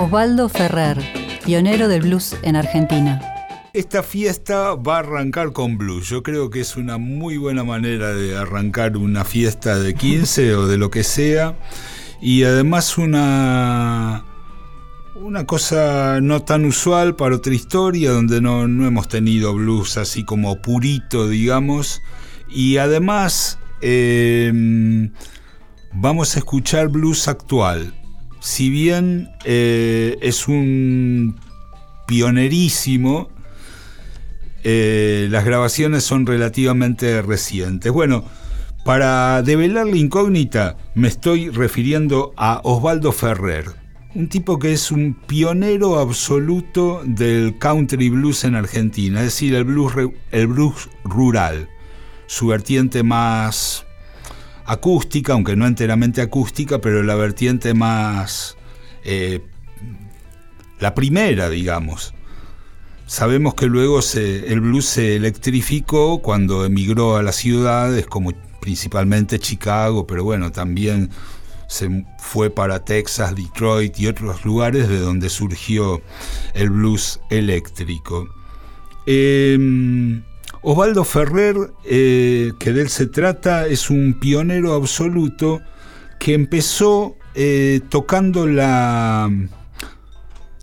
Osvaldo 0.00 0.48
Ferrer, 0.48 0.96
pionero 1.44 1.86
del 1.86 2.00
blues 2.00 2.34
en 2.40 2.56
Argentina. 2.56 3.20
Esta 3.74 4.02
fiesta 4.02 4.74
va 4.74 4.96
a 4.96 5.00
arrancar 5.00 5.52
con 5.52 5.76
blues. 5.76 6.08
Yo 6.08 6.22
creo 6.22 6.48
que 6.48 6.60
es 6.60 6.78
una 6.78 6.96
muy 6.96 7.36
buena 7.36 7.64
manera 7.64 8.14
de 8.14 8.34
arrancar 8.34 8.96
una 8.96 9.26
fiesta 9.26 9.78
de 9.78 9.94
15 9.94 10.54
o 10.54 10.66
de 10.66 10.78
lo 10.78 10.90
que 10.90 11.04
sea. 11.04 11.54
Y 12.22 12.44
además 12.44 12.96
una, 12.96 14.24
una 15.16 15.44
cosa 15.44 16.20
no 16.22 16.44
tan 16.44 16.64
usual 16.64 17.14
para 17.14 17.36
otra 17.36 17.52
historia, 17.52 18.10
donde 18.10 18.40
no, 18.40 18.62
hemos 18.62 19.06
tenido 19.06 19.52
blues 19.52 19.98
así 19.98 20.24
como 20.24 20.62
purito, 20.62 21.28
digamos. 21.28 22.00
Y 22.48 22.78
además 22.78 23.58
em, 23.82 25.12
vamos 25.92 26.36
a 26.36 26.38
escuchar 26.38 26.88
blues 26.88 27.28
actual. 27.28 27.99
Si 28.40 28.70
bien 28.70 29.30
eh, 29.44 30.18
es 30.22 30.48
un 30.48 31.38
pionerísimo, 32.06 33.28
eh, 34.64 35.28
las 35.30 35.44
grabaciones 35.44 36.04
son 36.04 36.26
relativamente 36.26 37.22
recientes. 37.22 37.92
Bueno, 37.92 38.24
para 38.84 39.42
develar 39.42 39.86
la 39.86 39.96
incógnita 39.96 40.76
me 40.94 41.08
estoy 41.08 41.50
refiriendo 41.50 42.32
a 42.36 42.60
Osvaldo 42.64 43.12
Ferrer, 43.12 43.66
un 44.14 44.28
tipo 44.28 44.58
que 44.58 44.72
es 44.72 44.90
un 44.90 45.14
pionero 45.14 45.98
absoluto 45.98 47.02
del 47.04 47.58
country 47.58 48.08
blues 48.08 48.44
en 48.44 48.54
Argentina, 48.54 49.20
es 49.20 49.26
decir, 49.26 49.54
el 49.54 49.64
blues, 49.64 49.92
el 50.32 50.46
blues 50.46 50.88
rural, 51.04 51.68
su 52.26 52.46
vertiente 52.48 53.02
más 53.02 53.86
acústica, 54.70 55.32
aunque 55.32 55.56
no 55.56 55.66
enteramente 55.66 56.22
acústica, 56.22 56.80
pero 56.80 57.02
la 57.02 57.14
vertiente 57.14 57.74
más... 57.74 58.56
Eh, 59.04 59.40
la 60.78 60.94
primera, 60.94 61.50
digamos. 61.50 62.14
Sabemos 63.06 63.54
que 63.54 63.66
luego 63.66 64.00
el 64.14 64.60
blues 64.60 64.86
se 64.86 65.16
electrificó 65.16 66.22
cuando 66.22 66.64
emigró 66.64 67.16
a 67.16 67.22
las 67.22 67.36
ciudades, 67.36 68.06
como 68.06 68.32
principalmente 68.60 69.38
Chicago, 69.38 70.06
pero 70.06 70.22
bueno, 70.22 70.52
también 70.52 71.10
se 71.66 72.04
fue 72.18 72.50
para 72.50 72.84
Texas, 72.84 73.34
Detroit 73.34 73.98
y 73.98 74.06
otros 74.06 74.44
lugares 74.44 74.88
de 74.88 74.98
donde 74.98 75.28
surgió 75.28 76.00
el 76.54 76.70
blues 76.70 77.20
eléctrico. 77.30 78.28
Em, 79.06 80.22
Osvaldo 80.62 81.04
Ferrer, 81.04 81.56
eh, 81.84 82.52
que 82.58 82.72
de 82.72 82.82
él 82.82 82.88
se 82.88 83.06
trata, 83.06 83.66
es 83.66 83.90
un 83.90 84.18
pionero 84.20 84.74
absoluto 84.74 85.62
que 86.18 86.34
empezó 86.34 87.16
eh, 87.34 87.80
tocando 87.88 88.46
la 88.46 89.30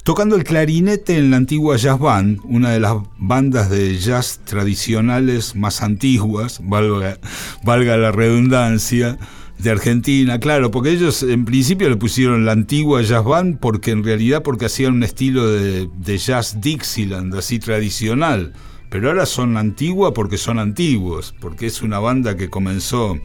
tocando 0.03 0.37
el 0.37 0.45
clarinete 0.45 1.17
en 1.17 1.31
la 1.31 1.37
antigua 1.37 1.75
jazz 1.75 1.99
band, 1.99 2.39
una 2.45 2.71
de 2.71 2.79
las 2.79 2.95
bandas 3.17 3.69
de 3.69 3.97
jazz 3.97 4.39
tradicionales 4.45 5.55
más 5.55 5.81
antiguas, 5.81 6.61
valga, 6.63 7.17
valga 7.63 7.97
la 7.97 8.13
redundancia, 8.13 9.17
de 9.59 9.71
Argentina, 9.71 10.39
claro, 10.39 10.69
porque 10.71 10.91
ellos 10.91 11.23
en 11.23 11.45
principio 11.45 11.89
le 11.89 11.97
pusieron 11.97 12.45
la 12.45 12.51
antigua 12.51 13.01
jazz 13.01 13.23
band 13.23 13.57
porque 13.59 13.91
en 13.91 14.03
realidad 14.03 14.43
porque 14.43 14.65
hacían 14.65 14.93
un 14.93 15.03
estilo 15.03 15.51
de, 15.51 15.89
de 15.97 16.17
jazz 16.17 16.61
Dixieland, 16.61 17.33
así 17.35 17.57
tradicional, 17.59 18.53
pero 18.89 19.09
ahora 19.09 19.25
son 19.25 19.57
antigua 19.57 20.13
porque 20.13 20.37
son 20.37 20.59
antiguos, 20.59 21.35
porque 21.39 21.65
es 21.65 21.81
una 21.81 21.99
banda 21.99 22.37
que 22.37 22.49
comenzó 22.49 23.19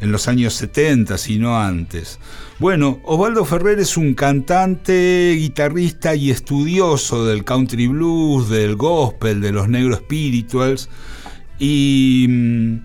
en 0.00 0.12
los 0.12 0.28
años 0.28 0.54
70, 0.54 1.16
si 1.18 1.38
no 1.38 1.58
antes. 1.58 2.18
Bueno, 2.58 3.00
Osvaldo 3.04 3.44
Ferrer 3.44 3.78
es 3.78 3.96
un 3.96 4.14
cantante, 4.14 5.34
guitarrista 5.38 6.14
y 6.14 6.30
estudioso 6.30 7.24
del 7.24 7.44
country 7.44 7.86
blues, 7.86 8.48
del 8.48 8.76
gospel, 8.76 9.40
de 9.40 9.52
los 9.52 9.68
negros 9.68 9.98
spirituals 9.98 10.88
y 11.58 12.26
mm, 12.28 12.76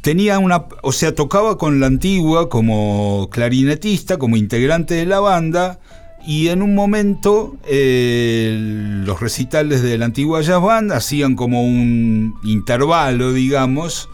tenía 0.00 0.38
una, 0.38 0.66
o 0.82 0.92
sea, 0.92 1.14
tocaba 1.14 1.56
con 1.56 1.80
la 1.80 1.86
antigua 1.86 2.48
como 2.48 3.28
clarinetista, 3.30 4.18
como 4.18 4.36
integrante 4.36 4.94
de 4.94 5.06
la 5.06 5.20
banda 5.20 5.80
y 6.26 6.48
en 6.48 6.62
un 6.62 6.74
momento 6.74 7.56
eh, 7.66 8.56
los 9.04 9.20
recitales 9.20 9.82
de 9.82 9.98
la 9.98 10.06
antigua 10.06 10.40
jazz 10.40 10.62
band 10.62 10.92
hacían 10.92 11.36
como 11.36 11.62
un 11.62 12.34
intervalo, 12.42 13.32
digamos, 13.32 14.08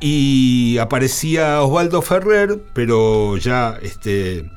y 0.00 0.78
aparecía 0.78 1.62
Osvaldo 1.62 2.02
Ferrer, 2.02 2.60
pero 2.74 3.36
ya 3.36 3.78
este, 3.82 4.50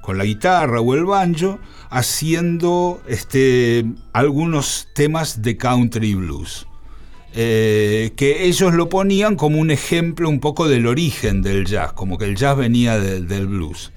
con 0.00 0.18
la 0.18 0.24
guitarra 0.24 0.80
o 0.80 0.94
el 0.94 1.04
banjo, 1.04 1.58
haciendo 1.88 3.02
este, 3.08 3.84
algunos 4.12 4.88
temas 4.94 5.42
de 5.42 5.56
country 5.56 6.14
blues. 6.14 6.66
Eh, 7.32 8.12
que 8.16 8.46
ellos 8.46 8.74
lo 8.74 8.88
ponían 8.88 9.36
como 9.36 9.58
un 9.58 9.70
ejemplo 9.70 10.28
un 10.28 10.40
poco 10.40 10.68
del 10.68 10.86
origen 10.86 11.42
del 11.42 11.64
jazz, 11.64 11.92
como 11.92 12.18
que 12.18 12.24
el 12.24 12.36
jazz 12.36 12.56
venía 12.56 12.98
del 12.98 13.46
blues. 13.46 13.92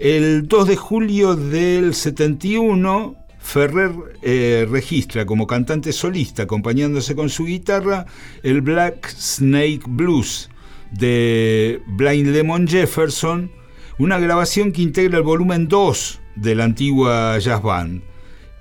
El 0.00 0.48
2 0.48 0.66
de 0.66 0.76
julio 0.76 1.36
del 1.36 1.92
71, 1.92 3.16
Ferrer 3.38 3.92
eh, 4.22 4.66
registra 4.66 5.26
como 5.26 5.46
cantante 5.46 5.92
solista, 5.92 6.44
acompañándose 6.44 7.14
con 7.14 7.28
su 7.28 7.44
guitarra, 7.44 8.06
el 8.42 8.62
Black 8.62 9.10
Snake 9.10 9.82
Blues 9.86 10.48
de 10.90 11.82
Blind 11.86 12.28
Lemon 12.28 12.66
Jefferson, 12.66 13.52
una 13.98 14.18
grabación 14.18 14.72
que 14.72 14.80
integra 14.80 15.18
el 15.18 15.22
volumen 15.22 15.68
2 15.68 16.20
de 16.36 16.54
la 16.54 16.64
antigua 16.64 17.38
jazz 17.38 17.62
band. 17.62 18.00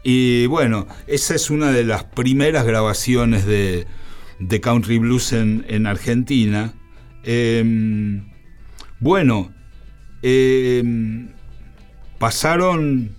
Y 0.03 0.45
bueno, 0.47 0.87
esa 1.07 1.35
es 1.35 1.49
una 1.49 1.71
de 1.71 1.85
las 1.85 2.03
primeras 2.03 2.65
grabaciones 2.65 3.45
de, 3.45 3.87
country 4.61 4.97
blues 4.97 5.31
en, 5.31 5.87
Argentina. 5.87 6.73
Em, 7.23 8.25
bueno, 8.99 9.53
em, 10.21 11.29
pasaron 12.17 13.15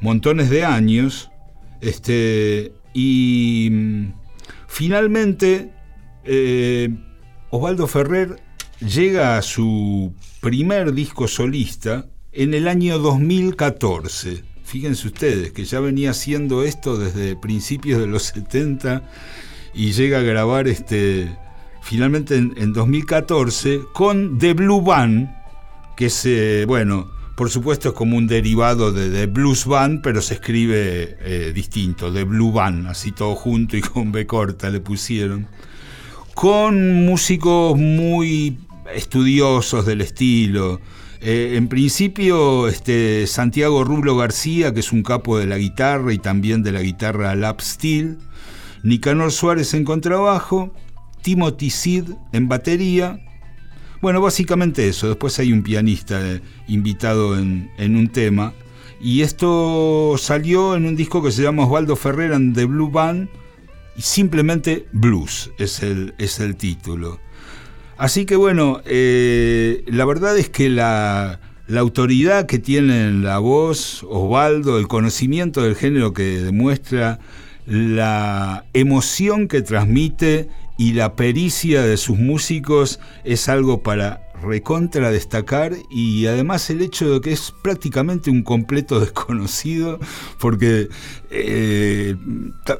montones 0.00 0.50
de 0.50 0.64
años, 0.64 1.30
este, 1.80 2.72
y 2.94 3.68
mm, 3.70 4.12
finalmente 4.68 5.70
eh, 6.24 6.88
Osvaldo 7.50 7.86
Ferrer 7.86 8.40
llega 8.80 9.36
a 9.36 9.42
su 9.42 10.14
primer 10.40 10.92
disco 10.92 11.28
solista 11.28 12.06
en 12.32 12.54
el 12.54 12.68
año 12.68 12.98
2014. 12.98 14.44
Fíjense 14.64 15.06
ustedes 15.06 15.52
que 15.52 15.64
ya 15.64 15.80
venía 15.80 16.10
haciendo 16.10 16.64
esto 16.64 16.96
desde 16.96 17.36
principios 17.36 18.00
de 18.00 18.06
los 18.06 18.24
70 18.24 19.02
y 19.74 19.92
llega 19.92 20.18
a 20.18 20.22
grabar 20.22 20.68
este 20.68 21.36
finalmente 21.82 22.36
en, 22.36 22.72
2014 22.72 23.82
con 23.92 24.38
The 24.38 24.54
Blue 24.54 24.82
Band, 24.82 25.28
que 25.96 26.06
es, 26.06 26.24
eh, 26.24 26.64
bueno, 26.66 27.10
por 27.34 27.50
supuesto 27.50 27.90
es 27.90 27.94
como 27.94 28.16
un 28.16 28.26
derivado 28.26 28.92
de, 28.92 29.10
The 29.10 29.26
Blues 29.26 29.66
Band, 29.66 30.00
pero 30.02 30.20
se 30.22 30.34
escribe 30.34 31.16
eh, 31.20 31.52
distinto, 31.54 32.12
The 32.12 32.24
Blue 32.24 32.52
Band, 32.52 32.86
así 32.88 33.12
todo 33.12 33.34
junto 33.34 33.76
y 33.76 33.80
con 33.80 34.12
B 34.12 34.26
corta 34.26 34.70
le 34.70 34.80
pusieron. 34.80 35.48
Con 36.34 37.04
músicos 37.04 37.76
muy 37.78 38.58
estudiosos 38.94 39.86
del 39.86 40.00
estilo. 40.00 40.80
Eh, 41.20 41.54
en 41.56 41.68
principio, 41.68 42.68
este, 42.68 43.26
Santiago 43.26 43.84
Rublo 43.84 44.16
García, 44.16 44.74
que 44.74 44.80
es 44.80 44.92
un 44.92 45.02
capo 45.02 45.38
de 45.38 45.46
la 45.46 45.56
guitarra 45.56 46.12
y 46.12 46.18
también 46.18 46.62
de 46.62 46.72
la 46.72 46.80
guitarra 46.80 47.34
lap 47.34 47.60
steel. 47.60 48.18
Nicanor 48.82 49.30
Suárez 49.30 49.72
en 49.74 49.84
contrabajo. 49.84 50.74
Timothy 51.22 51.70
Sid 51.70 52.04
en 52.32 52.48
batería 52.48 53.20
bueno, 54.02 54.20
básicamente 54.20 54.88
eso. 54.88 55.06
Después 55.06 55.38
hay 55.38 55.52
un 55.52 55.62
pianista 55.62 56.20
eh, 56.20 56.40
invitado 56.66 57.38
en, 57.38 57.70
un 57.78 58.08
tema. 58.08 58.52
Y 59.00 59.22
esto 59.22 60.16
salió 60.18 60.74
en 60.74 60.86
un 60.86 60.96
disco 60.96 61.22
que 61.22 61.30
se 61.30 61.42
llama 61.42 61.64
Osvaldo 61.64 61.94
Ferrer 61.94 62.32
and 62.32 62.52
the 62.56 62.64
Blue 62.64 62.90
Band. 62.90 63.28
Y 63.96 64.02
simplemente 64.02 64.86
Blues 64.90 65.52
es 65.56 65.84
el, 65.84 66.14
es 66.18 66.40
el 66.40 66.56
título. 66.56 67.20
Así 67.96 68.26
que 68.26 68.34
bueno, 68.34 68.80
eh, 68.86 69.84
la 69.86 70.04
verdad 70.04 70.36
es 70.36 70.48
que 70.48 70.68
la, 70.68 71.38
la 71.68 71.80
autoridad 71.80 72.46
que 72.46 72.58
tiene 72.58 73.04
en 73.04 73.22
la 73.22 73.38
voz, 73.38 74.04
Osvaldo, 74.08 74.78
el 74.78 74.88
conocimiento 74.88 75.62
del 75.62 75.76
género 75.76 76.12
que 76.12 76.40
demuestra, 76.40 77.20
la 77.66 78.64
emoción 78.72 79.46
que 79.46 79.62
transmite 79.62 80.48
y 80.76 80.92
la 80.94 81.14
pericia 81.14 81.82
de 81.82 81.96
sus 81.96 82.18
músicos 82.18 83.00
es 83.24 83.48
algo 83.48 83.82
para 83.82 84.28
recontra 84.42 85.10
destacar 85.10 85.72
y 85.90 86.26
además 86.26 86.68
el 86.68 86.82
hecho 86.82 87.08
de 87.08 87.20
que 87.20 87.32
es 87.32 87.52
prácticamente 87.62 88.30
un 88.30 88.42
completo 88.42 88.98
desconocido 89.00 90.00
porque 90.38 90.88
eh, 91.30 92.16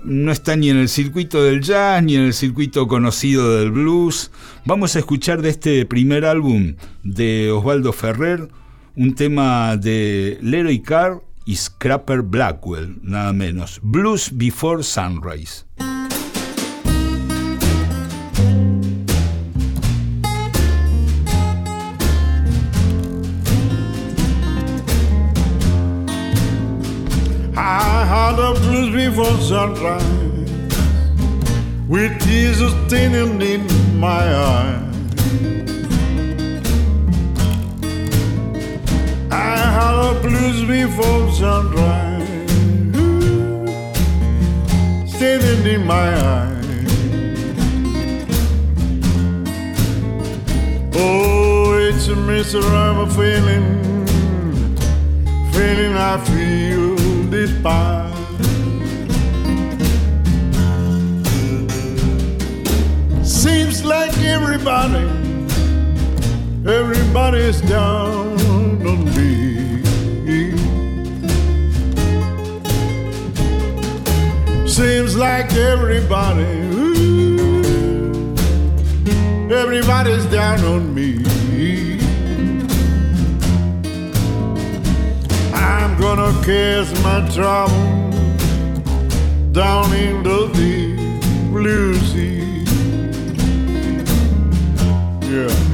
no 0.05 0.33
está 0.33 0.57
ni 0.57 0.71
en 0.71 0.77
el 0.77 0.89
circuito 0.89 1.43
del 1.43 1.63
jazz 1.63 2.03
ni 2.03 2.17
en 2.17 2.23
el 2.23 2.35
circuito 2.35 2.89
conocido 2.89 3.59
del 3.59 3.71
blues. 3.71 4.31
Vamos 4.65 4.97
a 4.97 4.99
escuchar 4.99 5.43
de 5.43 5.51
este 5.51 5.87
primer 5.87 6.25
álbum 6.25 6.75
de 7.03 7.51
Osvaldo 7.53 7.93
Ferrer 7.93 8.49
un 8.97 9.15
tema 9.15 9.77
de 9.77 10.39
Leroy 10.43 10.83
Carr 10.83 11.23
y 11.45 11.57
Scrapper 11.57 12.23
Blackwell, 12.23 12.99
nada 13.03 13.33
menos. 13.33 13.81
Blues 13.83 14.31
Before 14.33 14.83
Sunrise. 14.83 15.65
Before 29.09 29.37
sunrise, 29.41 30.33
with 31.89 32.13
tears 32.21 32.61
standing 32.87 33.43
in 33.43 33.63
my 33.99 34.23
eyes. 34.33 34.95
I 39.31 39.57
had 39.77 39.95
the 40.03 40.21
blues 40.23 40.61
before 40.75 41.25
sunrise, 41.33 42.51
standing 45.17 45.63
in 45.75 45.83
my 45.85 46.09
eyes. 46.35 46.87
Oh, 50.95 51.75
it's 51.89 52.07
a 52.07 52.15
miserable 52.15 53.09
feeling, 53.19 53.67
feeling 55.53 55.95
I 55.97 56.19
feel 56.31 56.97
despise. 57.31 58.02
Seems 63.83 63.91
like 63.91 64.17
everybody, 64.23 65.05
everybody's 66.71 67.61
down 67.63 68.39
on 68.87 69.05
me. 69.07 69.83
Seems 74.69 75.17
like 75.17 75.53
everybody, 75.55 76.45
ooh, 76.75 78.37
everybody's 79.51 80.27
down 80.27 80.61
on 80.65 80.95
me. 80.95 81.19
I'm 85.53 85.99
gonna 86.01 86.31
cast 86.45 86.95
my 87.03 87.29
trouble 87.35 88.13
down 89.51 89.93
into 89.93 90.47
the 90.53 90.95
blue 91.51 91.95
sea. 91.97 92.42
Yeah. 95.33 95.72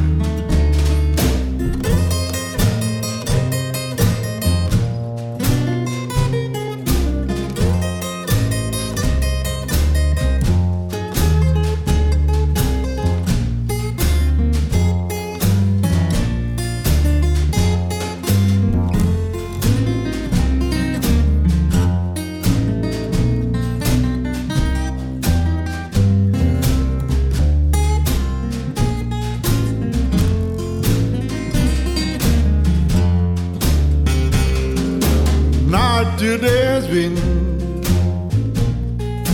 Not 35.98 36.16
today 36.16 36.64
has 36.64 36.86
been 36.86 37.16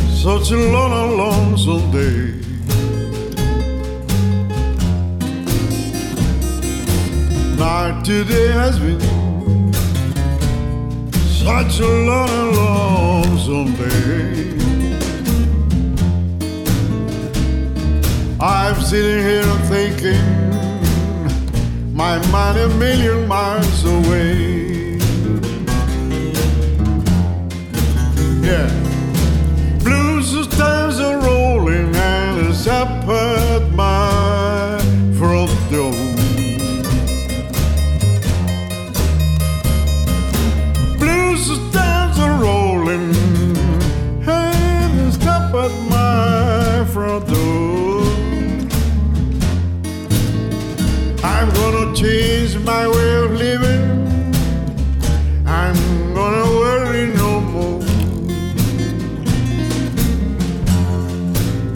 such 0.09 0.51
a 0.51 0.57
long, 0.57 1.19
lonesome 1.19 1.91
day. 1.91 2.41
Not 7.59 8.03
today 8.03 8.51
has 8.53 8.79
been 8.79 8.99
such 11.13 11.81
a 11.81 11.91
long, 12.09 12.55
lonesome 12.55 13.75
day. 13.75 14.57
I'm 18.41 18.81
sitting 18.81 19.23
here 19.23 19.45
thinking, 19.69 20.25
my 21.95 22.17
mind 22.33 22.59
a 22.59 22.69
million 22.79 23.29
miles 23.29 23.85
away. 23.85 24.64
here. 28.55 28.84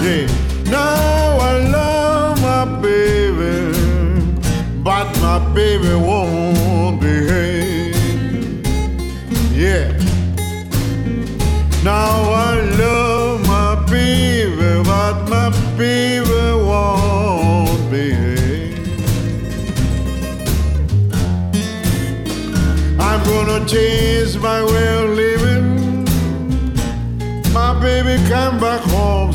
Yeah. 0.01 0.27
Now 0.71 1.39
I 1.41 1.59
love 1.73 2.41
my 2.41 2.65
baby, 2.81 3.73
but 4.83 5.07
my 5.21 5.39
baby 5.55 5.95
won't 5.95 7.01
behave. 7.01 7.95
Yeah. 9.53 9.93
Now 11.83 12.33
I 12.33 12.61
love 12.79 13.47
my 13.47 13.75
baby, 13.91 14.83
but 14.85 15.29
my 15.29 15.51
baby 15.77 16.43
won't 16.69 17.91
behave. 17.91 18.79
I'm 23.01 23.21
gonna 23.25 23.67
change 23.67 24.08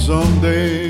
someday. 0.06 0.83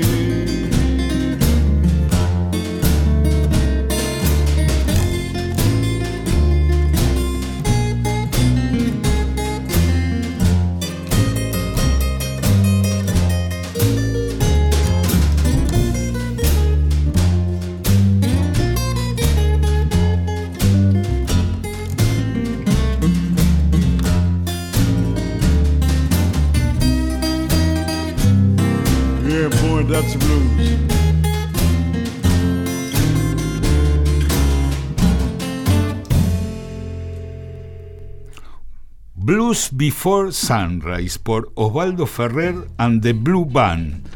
Blues 39.24 39.70
Before 39.72 40.32
Sunrise 40.32 41.18
por 41.18 41.50
Osvaldo 41.54 42.04
Ferrer 42.06 42.56
and 42.76 43.00
the 43.00 43.14
Blue 43.14 43.46
Band. 43.46 44.06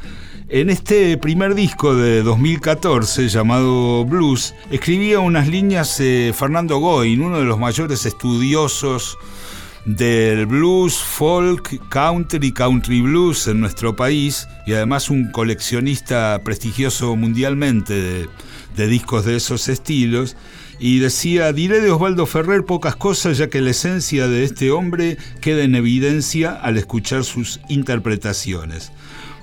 En 0.50 0.68
este 0.68 1.16
primer 1.16 1.54
disco 1.54 1.94
de 1.94 2.22
2014 2.22 3.26
llamado 3.30 4.04
Blues, 4.04 4.54
escribía 4.70 5.20
unas 5.20 5.48
líneas 5.48 5.98
eh, 6.00 6.34
Fernando 6.34 6.76
Goin, 6.76 7.22
uno 7.22 7.38
de 7.38 7.46
los 7.46 7.58
mayores 7.58 8.04
estudiosos 8.04 9.16
del 9.86 10.44
blues, 10.44 10.98
folk, 10.98 11.88
country, 11.88 12.52
country 12.52 13.00
blues 13.00 13.46
en 13.46 13.60
nuestro 13.60 13.96
país 13.96 14.46
y 14.66 14.74
además 14.74 15.08
un 15.08 15.32
coleccionista 15.32 16.38
prestigioso 16.44 17.16
mundialmente 17.16 17.94
de, 17.94 18.28
de 18.78 18.86
discos 18.86 19.26
de 19.26 19.36
esos 19.36 19.68
estilos. 19.68 20.36
Y 20.80 21.00
decía, 21.00 21.52
diré 21.52 21.80
de 21.80 21.90
Osvaldo 21.90 22.24
Ferrer 22.24 22.64
pocas 22.64 22.96
cosas 22.96 23.36
ya 23.36 23.50
que 23.50 23.60
la 23.60 23.70
esencia 23.70 24.28
de 24.28 24.44
este 24.44 24.70
hombre 24.70 25.18
queda 25.40 25.64
en 25.64 25.74
evidencia 25.74 26.52
al 26.52 26.78
escuchar 26.78 27.24
sus 27.24 27.60
interpretaciones. 27.68 28.92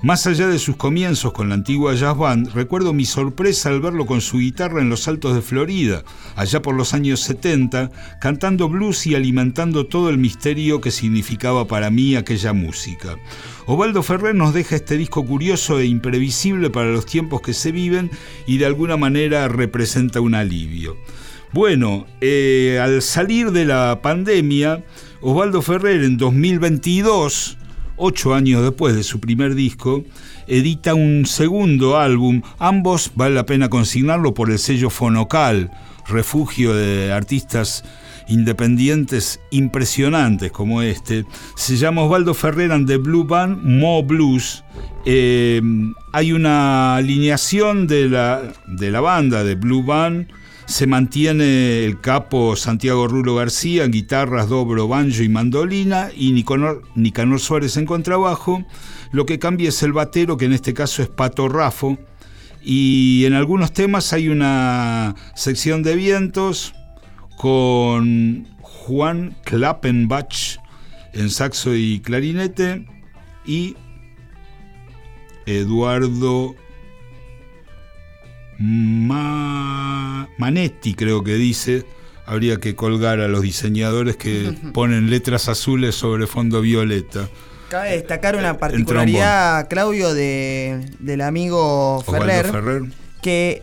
Más 0.02 0.26
allá 0.26 0.46
de 0.46 0.58
sus 0.58 0.76
comienzos 0.76 1.32
con 1.32 1.48
la 1.48 1.54
antigua 1.54 1.94
jazz 1.94 2.16
band, 2.16 2.52
recuerdo 2.52 2.92
mi 2.92 3.06
sorpresa 3.06 3.70
al 3.70 3.80
verlo 3.80 4.04
con 4.04 4.20
su 4.20 4.38
guitarra 4.38 4.82
en 4.82 4.90
los 4.90 5.08
altos 5.08 5.34
de 5.34 5.40
Florida, 5.40 6.04
allá 6.36 6.60
por 6.60 6.74
los 6.74 6.92
años 6.92 7.20
70, 7.20 7.90
cantando 8.20 8.68
blues 8.68 9.06
y 9.06 9.14
alimentando 9.14 9.86
todo 9.86 10.10
el 10.10 10.18
misterio 10.18 10.82
que 10.82 10.90
significaba 10.90 11.66
para 11.66 11.90
mí 11.90 12.14
aquella 12.14 12.52
música. 12.52 13.16
Osvaldo 13.64 14.02
Ferrer 14.02 14.34
nos 14.34 14.52
deja 14.52 14.76
este 14.76 14.98
disco 14.98 15.24
curioso 15.24 15.80
e 15.80 15.86
imprevisible 15.86 16.68
para 16.68 16.90
los 16.90 17.06
tiempos 17.06 17.40
que 17.40 17.54
se 17.54 17.72
viven 17.72 18.10
y 18.46 18.58
de 18.58 18.66
alguna 18.66 18.98
manera 18.98 19.48
representa 19.48 20.20
un 20.20 20.34
alivio. 20.34 20.98
Bueno, 21.52 22.06
eh, 22.20 22.78
al 22.82 23.00
salir 23.00 23.50
de 23.50 23.64
la 23.64 24.00
pandemia, 24.02 24.84
Osvaldo 25.22 25.62
Ferrer 25.62 26.04
en 26.04 26.18
2022 26.18 27.56
ocho 27.96 28.34
años 28.34 28.62
después 28.62 28.94
de 28.94 29.02
su 29.02 29.20
primer 29.20 29.54
disco, 29.54 30.04
edita 30.46 30.94
un 30.94 31.26
segundo 31.26 31.98
álbum. 31.98 32.42
Ambos 32.58 33.12
vale 33.14 33.34
la 33.34 33.46
pena 33.46 33.68
consignarlo 33.68 34.34
por 34.34 34.50
el 34.50 34.58
sello 34.58 34.90
Fonocal, 34.90 35.70
refugio 36.08 36.74
de 36.74 37.12
artistas 37.12 37.84
independientes 38.28 39.40
impresionantes 39.50 40.50
como 40.50 40.82
este. 40.82 41.24
Se 41.54 41.76
llama 41.76 42.02
Osvaldo 42.02 42.34
Ferrer 42.34 42.72
and 42.72 42.88
the 42.88 42.96
Blue 42.96 43.24
Band, 43.24 43.62
Mo 43.62 44.02
Blues. 44.02 44.64
Eh, 45.04 45.60
hay 46.12 46.32
una 46.32 46.96
alineación 46.96 47.86
de 47.86 48.08
la, 48.08 48.42
de 48.66 48.90
la 48.90 49.00
banda 49.00 49.44
de 49.44 49.54
Blue 49.54 49.84
Band 49.84 50.28
se 50.66 50.86
mantiene 50.86 51.84
el 51.84 52.00
capo 52.00 52.56
Santiago 52.56 53.06
Rulo 53.06 53.36
García 53.36 53.84
en 53.84 53.92
guitarras, 53.92 54.48
dobro, 54.48 54.88
banjo 54.88 55.22
y 55.22 55.28
mandolina 55.28 56.10
y 56.14 56.32
Nicanor, 56.32 56.82
Nicanor 56.94 57.40
Suárez 57.40 57.76
en 57.76 57.86
contrabajo. 57.86 58.64
Lo 59.12 59.26
que 59.26 59.38
cambia 59.38 59.68
es 59.68 59.82
el 59.82 59.92
batero, 59.92 60.36
que 60.36 60.46
en 60.46 60.52
este 60.52 60.74
caso 60.74 61.02
es 61.02 61.08
Pato 61.08 61.48
Rafo. 61.48 61.98
Y 62.62 63.24
en 63.26 63.34
algunos 63.34 63.72
temas 63.72 64.12
hay 64.12 64.28
una 64.28 65.14
sección 65.36 65.84
de 65.84 65.94
vientos 65.94 66.74
con 67.36 68.48
Juan 68.60 69.36
Klappenbach 69.44 70.58
en 71.12 71.30
saxo 71.30 71.74
y 71.74 72.00
clarinete 72.00 72.84
y 73.46 73.76
Eduardo 75.46 76.56
Manetti, 80.38 80.94
creo 80.94 81.22
que 81.22 81.34
dice. 81.34 81.84
Habría 82.28 82.56
que 82.56 82.74
colgar 82.74 83.20
a 83.20 83.28
los 83.28 83.42
diseñadores 83.42 84.16
que 84.16 84.52
ponen 84.74 85.10
letras 85.10 85.48
azules 85.48 85.94
sobre 85.94 86.26
fondo 86.26 86.60
violeta. 86.60 87.28
Cabe 87.68 87.90
destacar 87.92 88.36
una 88.36 88.58
particularidad, 88.58 89.68
Claudio, 89.68 90.12
de, 90.14 90.90
del 90.98 91.20
amigo 91.20 92.02
Ferrer, 92.04 92.82
que 93.22 93.62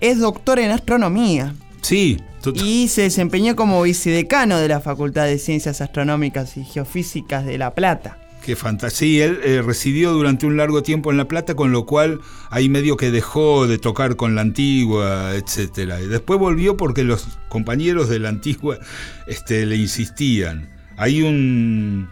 es 0.00 0.18
doctor 0.18 0.58
en 0.58 0.70
astronomía. 0.72 1.54
Sí, 1.82 2.18
y 2.54 2.88
se 2.88 3.02
desempeñó 3.02 3.54
como 3.54 3.82
vicedecano 3.82 4.58
de 4.58 4.68
la 4.68 4.80
Facultad 4.80 5.26
de 5.26 5.38
Ciencias 5.38 5.80
Astronómicas 5.80 6.56
y 6.56 6.64
Geofísicas 6.64 7.44
de 7.44 7.58
La 7.58 7.74
Plata. 7.74 8.18
Qué 8.50 8.56
fantasía. 8.56 9.26
Él 9.26 9.38
eh, 9.44 9.62
residió 9.62 10.10
durante 10.10 10.44
un 10.44 10.56
largo 10.56 10.82
tiempo 10.82 11.12
en 11.12 11.16
La 11.16 11.28
Plata, 11.28 11.54
con 11.54 11.70
lo 11.70 11.86
cual 11.86 12.18
ahí 12.50 12.68
medio 12.68 12.96
que 12.96 13.12
dejó 13.12 13.68
de 13.68 13.78
tocar 13.78 14.16
con 14.16 14.34
la 14.34 14.40
antigua, 14.40 15.36
etcétera. 15.36 16.02
Y 16.02 16.08
después 16.08 16.40
volvió 16.40 16.76
porque 16.76 17.04
los 17.04 17.28
compañeros 17.48 18.08
de 18.08 18.18
la 18.18 18.28
antigua 18.28 18.80
este, 19.28 19.66
le 19.66 19.76
insistían. 19.76 20.68
Hay 20.96 21.22
un 21.22 22.08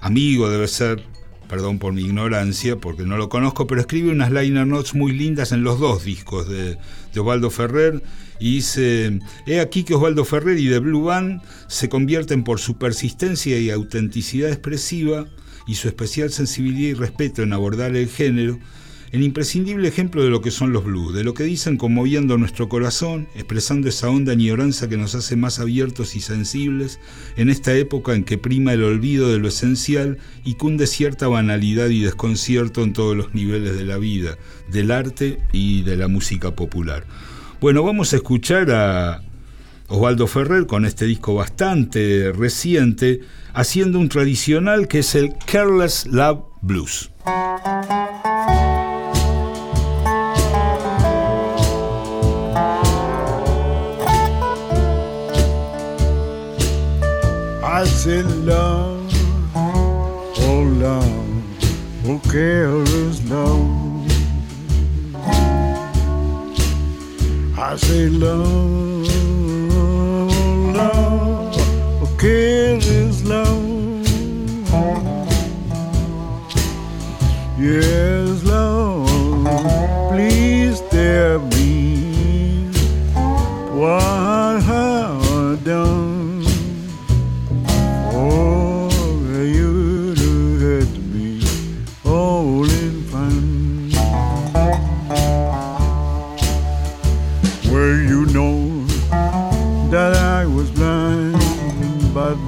amigo, 0.00 0.48
debe 0.48 0.68
ser, 0.68 1.02
perdón 1.48 1.80
por 1.80 1.92
mi 1.92 2.02
ignorancia, 2.02 2.76
porque 2.76 3.02
no 3.02 3.16
lo 3.16 3.28
conozco, 3.28 3.66
pero 3.66 3.80
escribe 3.80 4.12
unas 4.12 4.30
liner 4.30 4.64
notes 4.64 4.94
muy 4.94 5.10
lindas 5.10 5.50
en 5.50 5.64
los 5.64 5.80
dos 5.80 6.04
discos 6.04 6.48
de, 6.48 6.78
de 7.12 7.20
Osvaldo 7.20 7.50
Ferrer 7.50 8.00
y 8.38 8.54
dice, 8.54 9.18
he 9.44 9.58
aquí 9.58 9.82
que 9.82 9.96
Osvaldo 9.96 10.24
Ferrer 10.24 10.56
y 10.56 10.68
The 10.68 10.78
Blue 10.78 11.02
Band 11.02 11.42
se 11.66 11.88
convierten 11.88 12.44
por 12.44 12.60
su 12.60 12.78
persistencia 12.78 13.58
y 13.58 13.70
autenticidad 13.70 14.50
expresiva 14.50 15.26
y 15.68 15.74
su 15.74 15.86
especial 15.86 16.30
sensibilidad 16.30 16.90
y 16.90 16.94
respeto 16.94 17.42
en 17.42 17.52
abordar 17.52 17.94
el 17.94 18.08
género, 18.08 18.58
en 19.12 19.22
imprescindible 19.22 19.88
ejemplo 19.88 20.22
de 20.22 20.30
lo 20.30 20.40
que 20.40 20.50
son 20.50 20.72
los 20.72 20.84
blues, 20.84 21.14
de 21.14 21.24
lo 21.24 21.32
que 21.34 21.44
dicen 21.44 21.76
conmoviendo 21.76 22.36
nuestro 22.36 22.68
corazón, 22.68 23.28
expresando 23.34 23.88
esa 23.88 24.10
honda 24.10 24.32
añoranza 24.32 24.88
que 24.88 24.96
nos 24.96 25.14
hace 25.14 25.36
más 25.36 25.60
abiertos 25.60 26.16
y 26.16 26.20
sensibles 26.20 26.98
en 27.36 27.48
esta 27.48 27.74
época 27.74 28.14
en 28.14 28.24
que 28.24 28.38
prima 28.38 28.72
el 28.72 28.82
olvido 28.82 29.28
de 29.28 29.38
lo 29.38 29.48
esencial 29.48 30.18
y 30.44 30.54
cunde 30.54 30.86
cierta 30.86 31.28
banalidad 31.28 31.88
y 31.88 32.00
desconcierto 32.00 32.82
en 32.82 32.92
todos 32.92 33.16
los 33.16 33.34
niveles 33.34 33.76
de 33.76 33.84
la 33.84 33.98
vida, 33.98 34.36
del 34.70 34.90
arte 34.90 35.38
y 35.52 35.82
de 35.82 35.96
la 35.96 36.08
música 36.08 36.54
popular. 36.54 37.04
Bueno, 37.60 37.82
vamos 37.82 38.12
a 38.12 38.16
escuchar 38.16 38.70
a 38.70 39.22
Osvaldo 39.88 40.26
Ferrer 40.26 40.66
con 40.66 40.84
este 40.84 41.06
disco 41.06 41.34
bastante 41.34 42.32
reciente, 42.32 43.20
haciendo 43.54 43.98
un 43.98 44.08
tradicional 44.10 44.86
que 44.86 44.98
es 44.98 45.14
el 45.14 45.34
Careless 45.46 46.06
Love 46.06 46.44
Blues. 46.60 47.10
I 57.80 57.84
love, 58.44 59.12
oh 60.40 60.64
love, 60.78 61.06
oh 62.06 62.20
love. 63.28 63.98
I 67.60 67.76
say 67.76 68.08
love, 68.08 69.17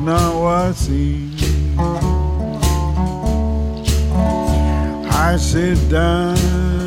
now 0.03 0.45
I 0.45 0.73
see. 0.73 1.31
I 5.27 5.37
sit 5.37 5.79
down, 5.89 6.37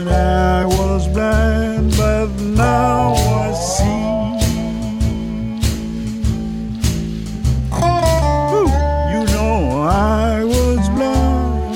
I 0.08 0.66
was 0.66 1.08
blind, 1.08 1.96
but 1.96 2.28
now 2.42 3.14
I 3.14 3.54
see. 3.54 4.04
Ooh, 7.80 8.68
you 9.14 9.24
know 9.34 9.82
I 9.82 10.44
was 10.44 10.90
blind, 10.90 11.72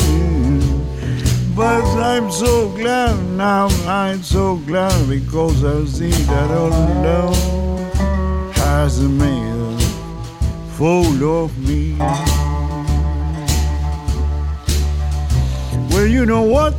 but 1.56 1.86
I'm 2.14 2.30
so 2.32 2.70
glad 2.76 3.16
now. 3.38 3.68
I'm 3.88 4.22
so 4.24 4.58
glad 4.58 5.08
because 5.08 5.64
I 5.64 5.86
see 5.86 6.12
that 6.12 6.52
all 6.52 7.57
love 8.78 8.92
has 8.92 9.00
made 9.02 9.82
full 10.78 11.44
of 11.44 11.58
me. 11.68 11.96
Well, 15.92 16.06
you 16.06 16.26
know 16.26 16.44
what? 16.44 16.74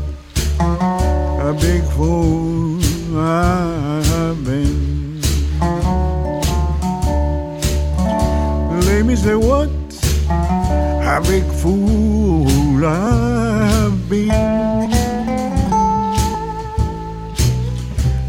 A 0.60 1.52
big 1.60 1.82
fool 1.94 2.80
I 3.18 4.02
have 4.12 4.44
been. 4.44 5.20
Let 8.86 9.04
me 9.04 9.16
say 9.16 9.34
what? 9.34 9.70
A 11.14 11.20
big 11.26 11.44
fool 11.60 12.84
I 12.84 13.66
have 13.72 14.08
been. 14.08 14.28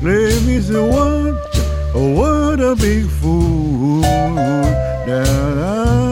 Let 0.02 0.42
me 0.44 0.60
say 0.62 0.82
what? 0.94 1.36
What 1.94 2.39
a 2.62 2.76
big 2.76 3.08
fool 3.08 4.02
that 4.02 5.28
I 5.58 6.09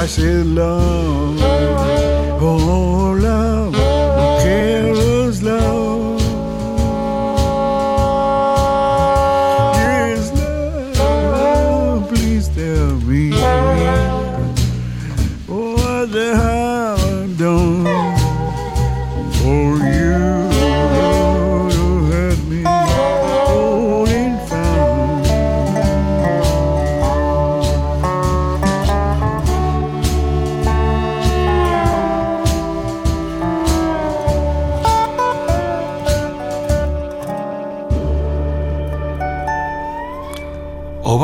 I 0.00 0.06
said 0.06 0.46
love, 0.46 1.38
oh 2.40 2.99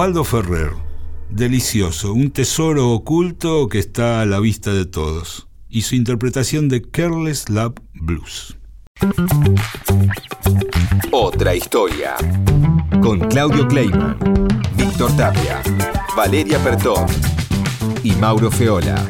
Osvaldo 0.07 0.23
Ferrer, 0.23 0.71
delicioso, 1.31 2.13
un 2.13 2.31
tesoro 2.31 2.91
oculto 2.91 3.69
que 3.69 3.81
está 3.81 4.21
a 4.21 4.25
la 4.25 4.39
vista 4.39 4.73
de 4.73 4.87
todos, 4.87 5.49
y 5.69 5.83
su 5.83 5.97
interpretación 5.97 6.69
de 6.69 6.81
Careless 6.81 7.49
Love 7.49 7.75
Blues. 7.93 8.57
Otra 11.11 11.57
historia. 11.57 12.15
Con 13.03 13.19
Claudio 13.19 13.67
Kleiman, 13.67 14.17
Víctor 14.77 15.11
Tapia, 15.17 15.61
Valeria 16.17 16.63
Pertón 16.63 17.07
y 18.05 18.13
Mauro 18.13 18.49
Feola. 18.49 19.05